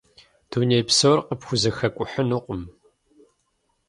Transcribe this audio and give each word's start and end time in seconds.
Дуней 0.49 0.83
псор 0.87 1.17
къыпхузэхэкӀухьынукъым. 1.27 2.61